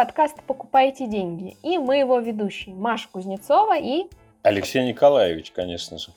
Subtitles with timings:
[0.00, 1.56] подкаст «Покупайте деньги».
[1.62, 4.06] И мы его ведущие Маша Кузнецова и...
[4.42, 6.08] Алексей Николаевич, конечно же.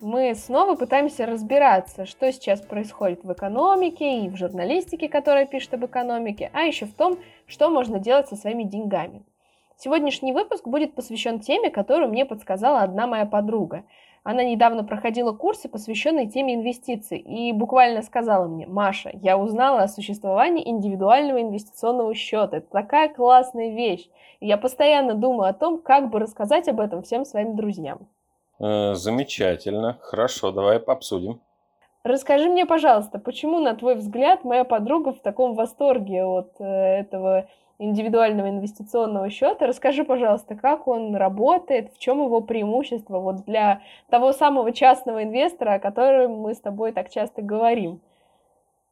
[0.00, 5.86] Мы снова пытаемся разбираться, что сейчас происходит в экономике и в журналистике, которая пишет об
[5.86, 9.22] экономике, а еще в том, что можно делать со своими деньгами.
[9.76, 13.82] Сегодняшний выпуск будет посвящен теме, которую мне подсказала одна моя подруга–
[14.26, 19.88] она недавно проходила курсы, посвященные теме инвестиций, и буквально сказала мне, Маша, я узнала о
[19.88, 22.56] существовании индивидуального инвестиционного счета.
[22.56, 24.08] Это такая классная вещь.
[24.40, 28.08] И я постоянно думаю о том, как бы рассказать об этом всем своим друзьям.
[28.58, 29.96] Э, замечательно.
[30.00, 31.40] Хорошо, давай обсудим.
[32.02, 37.48] Расскажи мне, пожалуйста, почему, на твой взгляд, моя подруга в таком восторге от э, этого
[37.78, 39.66] индивидуального инвестиционного счета.
[39.66, 45.74] Расскажи, пожалуйста, как он работает, в чем его преимущество вот для того самого частного инвестора,
[45.74, 48.00] о котором мы с тобой так часто говорим.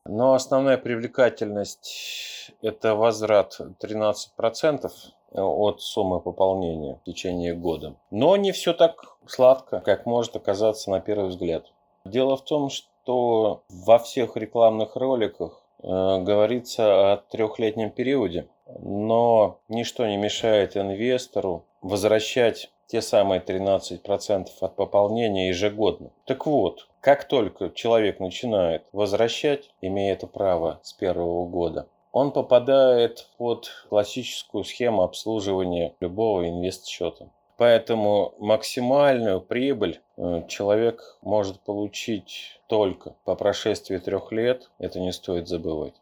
[0.07, 4.91] Но основная привлекательность– это возврат 13%
[5.33, 7.97] от суммы пополнения в течение года.
[8.11, 11.73] Но не все так сладко, как может оказаться на первый взгляд.
[12.05, 20.07] Дело в том, что во всех рекламных роликах э, говорится о трехлетнем периоде но ничто
[20.07, 26.11] не мешает инвестору возвращать те самые 13% от пополнения ежегодно.
[26.27, 33.29] Так вот, как только человек начинает возвращать, имея это право с первого года, он попадает
[33.39, 37.29] под классическую схему обслуживания любого инвест-счета.
[37.57, 44.71] Поэтому максимальную прибыль э, человек может получить только по прошествии трех лет.
[44.79, 45.95] Это не стоит забывать.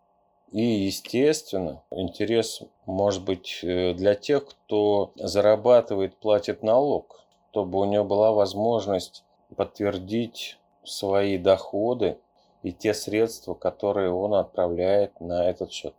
[0.53, 8.05] И, естественно, интерес может быть э, для тех, кто зарабатывает, платит налог, чтобы у него
[8.05, 9.24] была возможность
[9.57, 12.18] подтвердить свои доходы
[12.62, 15.95] и те средства, которые он отправляет на этот счет.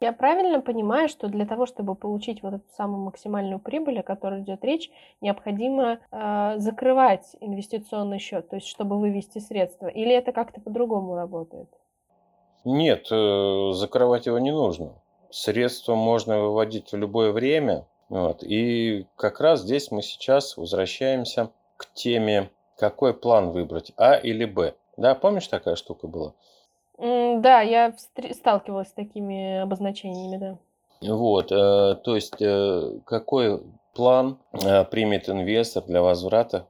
[0.00, 4.42] Я правильно понимаю, что для того, чтобы получить вот эту самую максимальную прибыль, о которой
[4.42, 10.60] идет речь, необходимо э, закрывать инвестиционный счет, то есть чтобы вывести средства, или это как-то
[10.60, 11.68] по-другому работает?
[12.70, 14.92] Нет, э, закрывать его не нужно.
[15.30, 17.86] Средства можно выводить в любое время.
[18.10, 18.42] Вот.
[18.42, 24.74] И как раз здесь мы сейчас возвращаемся к теме, какой план выбрать, А или Б.
[24.98, 26.34] Да, помнишь, такая штука была?
[26.98, 27.94] Да, я
[28.32, 30.58] сталкивалась с такими обозначениями, да.
[31.00, 33.62] Вот, э, то есть э, какой
[33.94, 36.66] план примет инвестор для возврата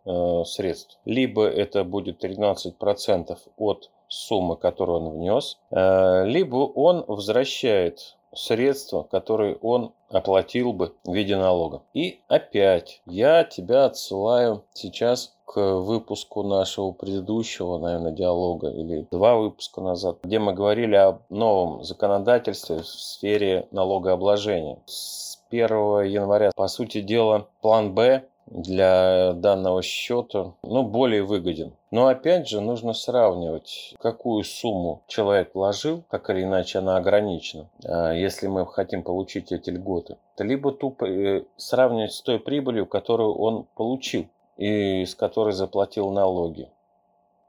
[0.46, 0.98] средств?
[1.04, 9.56] Либо это будет 13% от суммы, которую он внес, э, либо он возвращает средства, которые
[9.56, 11.82] он оплатил бы в виде налога.
[11.94, 19.80] И опять я тебя отсылаю сейчас к выпуску нашего предыдущего, наверное, диалога или два выпуска
[19.80, 24.78] назад, где мы говорили о новом законодательстве в сфере налогообложения.
[24.86, 31.72] С 1 января, по сути дела, план Б для данного счета ну, более выгоден.
[31.90, 38.12] Но опять же нужно сравнивать, какую сумму человек вложил, так или иначе она ограничена, а
[38.12, 40.16] если мы хотим получить эти льготы.
[40.38, 44.26] Либо тупо э, сравнивать с той прибылью, которую он получил
[44.56, 46.68] и с которой заплатил налоги.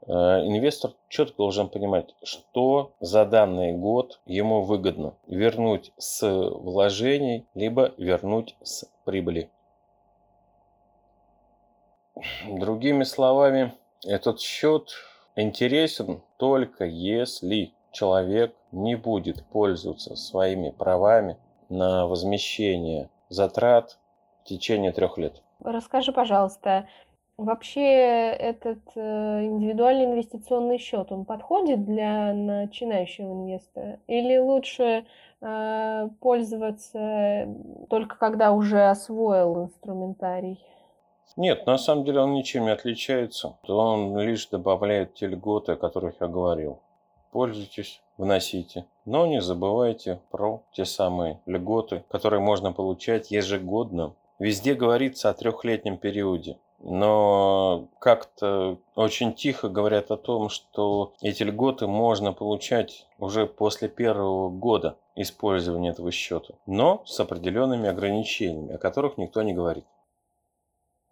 [0.06, 7.92] А инвестор четко должен понимать, что за данный год ему выгодно вернуть с вложений, либо
[7.98, 9.50] вернуть с прибыли.
[12.48, 13.72] Другими словами,
[14.06, 14.90] этот счет
[15.36, 21.36] интересен только если человек не будет пользоваться своими правами
[21.68, 23.98] на возмещение затрат
[24.42, 25.42] в течение трех лет.
[25.62, 26.88] Расскажи, пожалуйста,
[27.36, 34.00] вообще этот э, индивидуальный инвестиционный счет, он подходит для начинающего инвестора?
[34.06, 35.04] Или лучше
[35.40, 37.48] э, пользоваться
[37.88, 40.64] только когда уже освоил инструментарий?
[41.36, 43.56] Нет, на самом деле он ничем не отличается.
[43.66, 46.80] Он лишь добавляет те льготы, о которых я говорил.
[47.30, 48.86] Пользуйтесь, вносите.
[49.04, 54.14] Но не забывайте про те самые льготы, которые можно получать ежегодно.
[54.40, 56.58] Везде говорится о трехлетнем периоде.
[56.82, 64.48] Но как-то очень тихо говорят о том, что эти льготы можно получать уже после первого
[64.48, 69.84] года использования этого счета, но с определенными ограничениями, о которых никто не говорит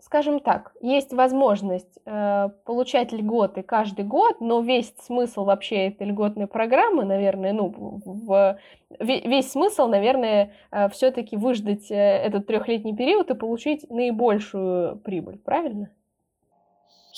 [0.00, 6.46] скажем так, есть возможность э, получать льготы каждый год, но весь смысл вообще этой льготной
[6.46, 8.58] программы, наверное, ну, в,
[9.00, 15.90] весь смысл, наверное, э, все-таки выждать э, этот трехлетний период и получить наибольшую прибыль, правильно?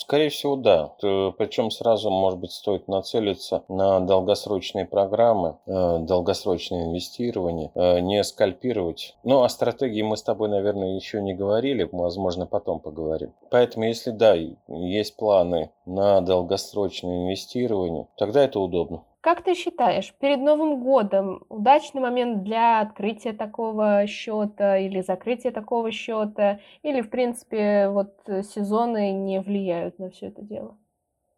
[0.01, 0.93] Скорее всего, да.
[0.99, 9.15] Причем сразу, может быть, стоит нацелиться на долгосрочные программы, э, долгосрочное инвестирование, э, не скальпировать.
[9.23, 13.31] Ну, о стратегии мы с тобой, наверное, еще не говорили, возможно, потом поговорим.
[13.51, 14.35] Поэтому, если да,
[14.67, 19.03] есть планы на долгосрочное инвестирование, тогда это удобно.
[19.21, 25.91] Как ты считаешь, перед Новым годом удачный момент для открытия такого счета или закрытия такого
[25.91, 26.59] счета?
[26.81, 30.75] Или, в принципе, вот сезоны не влияют на все это дело?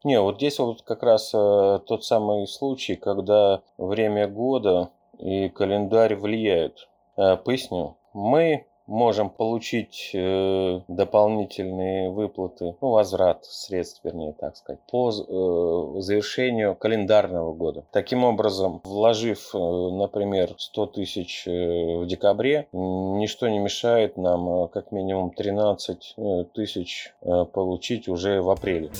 [0.05, 6.15] Не, вот здесь вот как раз э, тот самый случай, когда время года и календарь
[6.15, 6.89] влияют.
[7.17, 7.97] Э, поясню.
[8.13, 16.75] Мы можем получить э, дополнительные выплаты, ну, возврат средств, вернее, так сказать, по э, завершению
[16.75, 17.85] календарного года.
[17.91, 24.67] Таким образом, вложив, э, например, 100 тысяч э, в декабре, ничто не мешает нам э,
[24.67, 27.13] как минимум 13 э, тысяч
[27.53, 28.91] получить уже в апреле.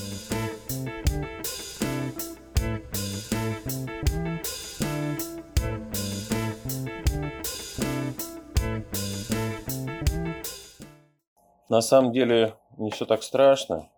[11.73, 13.89] На самом деле не все так страшно.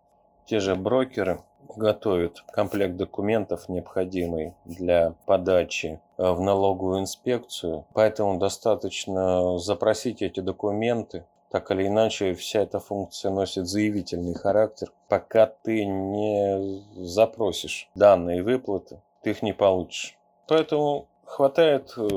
[0.46, 1.42] Те же брокеры
[1.76, 7.84] готовят комплект документов, необходимый для подачи э, в налоговую инспекцию.
[7.92, 11.26] Поэтому достаточно запросить эти документы.
[11.50, 14.90] Так или иначе, вся эта функция носит заявительный характер.
[15.10, 20.16] Пока ты не запросишь данные выплаты, ты их не получишь.
[20.48, 22.08] Поэтому хватает э,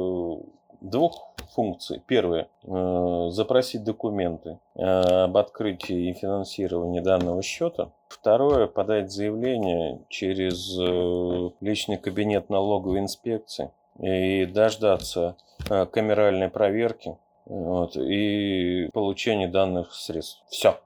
[0.79, 2.01] двух функций.
[2.05, 7.91] Первое э,– запросить документы э, об открытии и финансировании данного счета.
[8.07, 15.35] Второе– подать заявление через э, личный кабинет налоговой инспекции и дождаться
[15.67, 20.41] камеральной проверки вот, и получения данных средств.
[20.49, 20.79] Все.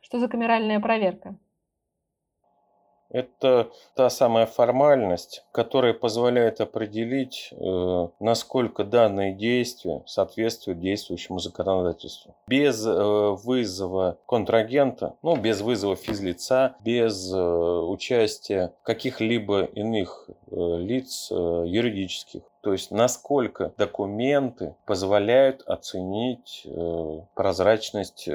[0.00, 1.36] Что за камеральная проверка?
[3.14, 12.34] Это та самая формальность, которая позволяет определить, э, насколько данные действия соответствуют действующему законодательству.
[12.48, 22.42] Без э, вызова контрагента, ну, без вызова физлица, без э, участия каких-либо иных лиц юридических.
[22.62, 26.66] То есть насколько документы позволяют оценить
[27.34, 28.28] прозрачность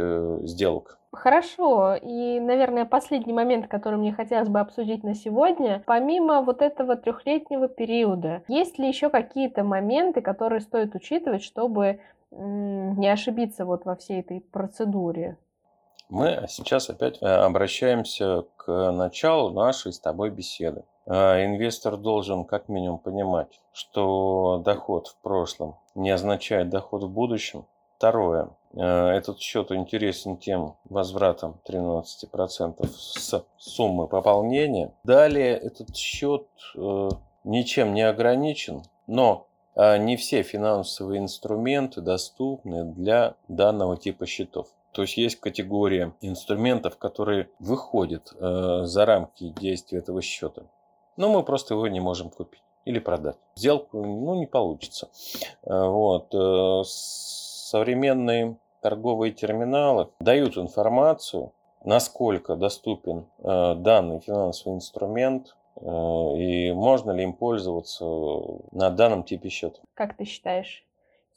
[0.44, 0.99] сделок.
[1.12, 1.96] Хорошо.
[1.96, 7.68] И, наверное, последний момент, который мне хотелось бы обсудить на сегодня, помимо вот этого трехлетнего
[7.68, 12.00] периода, есть ли еще какие-то моменты, которые стоит учитывать, чтобы
[12.32, 15.38] не ошибиться вот во всей этой процедуре?
[16.10, 20.84] Мы сейчас опять э, обращаемся к началу нашей с тобой беседы.
[21.06, 27.66] Э, инвестор должен как минимум понимать, что доход в прошлом не означает доход в будущем.
[28.00, 28.48] Второе.
[28.75, 34.94] Э, этот счет интересен тем возвратом 13% с суммы пополнения.
[35.04, 36.48] Далее этот счет
[36.78, 37.10] э,
[37.44, 44.68] ничем не ограничен, но э, не все финансовые инструменты доступны для данного типа счетов.
[44.94, 50.63] То есть есть категория инструментов, которые выходят за рамки действия этого счета.
[51.18, 53.36] Но мы просто его не можем купить или продать.
[53.56, 55.09] Сделку ну, не получится.
[55.64, 56.33] Вот
[57.69, 67.23] современные торговые терминалы дают информацию, насколько доступен э, данный финансовый инструмент э, и можно ли
[67.23, 68.06] им пользоваться
[68.71, 69.80] на данном типе счета.
[69.94, 70.83] Как ты считаешь,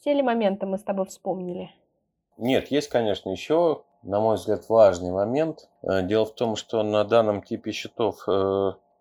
[0.00, 1.70] все ли моменты мы с тобой вспомнили?
[2.38, 5.68] Нет, есть, конечно, еще, на мой взгляд, важный момент.
[5.82, 8.26] Э, дело в том, что на данном типе счетов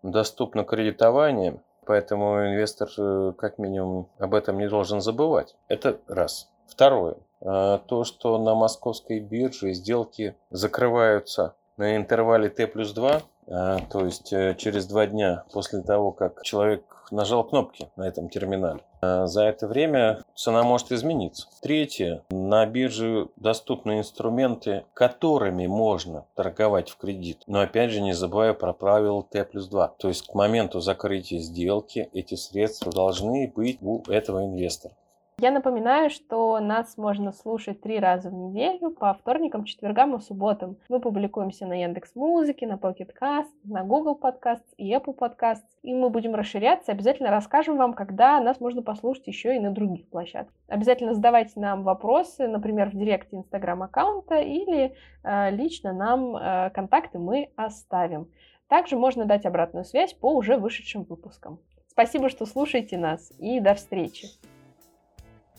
[0.03, 2.89] доступно кредитование, поэтому инвестор
[3.35, 5.55] как минимум об этом не должен забывать.
[5.67, 6.51] Это раз.
[6.71, 7.17] Второе.
[7.41, 14.05] Э, то, что на московской бирже сделки закрываются на интервале Т плюс 2, э, то
[14.05, 18.79] есть э, через два дня после того, как человек нажал кнопки на этом терминале.
[19.01, 21.47] За это время цена может измениться.
[21.61, 22.23] Третье.
[22.29, 27.43] На бирже доступны инструменты, которыми можно торговать в кредит.
[27.47, 29.95] Но опять же не забывая про правило Т плюс 2.
[29.97, 34.93] То есть к моменту закрытия сделки эти средства должны быть у этого инвестора.
[35.41, 40.77] Я напоминаю, что нас можно слушать три раза в неделю по вторникам, четвергам и субботам.
[40.87, 45.63] Мы публикуемся на Яндекс Музыке, на Pocket Cast, на Google Podcast и Apple Podcast.
[45.81, 46.91] И мы будем расширяться.
[46.91, 50.53] Обязательно расскажем вам, когда нас можно послушать еще и на других площадках.
[50.67, 54.93] Обязательно задавайте нам вопросы, например, в директе Инстаграм аккаунта или
[55.23, 58.29] э, лично нам э, контакты мы оставим.
[58.67, 61.57] Также можно дать обратную связь по уже вышедшим выпускам.
[61.87, 64.27] Спасибо, что слушаете нас и до встречи.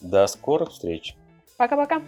[0.02, 1.16] До скорых встреч.
[1.56, 2.02] Пока-пока.